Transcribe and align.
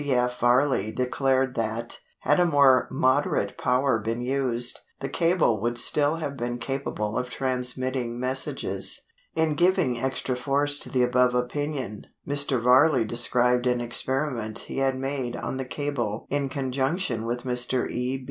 C. 0.01 0.11
F. 0.15 0.39
Varley 0.39 0.91
declared 0.91 1.53
that 1.53 1.99
"had 2.21 2.39
a 2.39 2.45
more 2.47 2.87
moderate 2.89 3.55
power 3.55 3.99
been 3.99 4.19
used, 4.19 4.79
the 4.99 5.07
cable 5.07 5.61
would 5.61 5.77
still 5.77 6.15
have 6.15 6.35
been 6.35 6.57
capable 6.57 7.19
of 7.19 7.29
transmitting 7.29 8.19
messages." 8.19 9.01
In 9.35 9.53
giving 9.53 9.99
extra 9.99 10.35
force 10.35 10.79
to 10.79 10.89
the 10.89 11.03
above 11.03 11.35
opinion, 11.35 12.07
Mr. 12.27 12.59
Varley 12.59 13.05
described 13.05 13.67
an 13.67 13.79
experiment 13.79 14.57
he 14.65 14.79
had 14.79 14.97
made 14.97 15.35
on 15.35 15.57
the 15.57 15.65
cable 15.65 16.25
in 16.31 16.49
conjunction 16.49 17.27
with 17.27 17.43
Mr. 17.43 17.87
E. 17.87 18.17
B. 18.17 18.19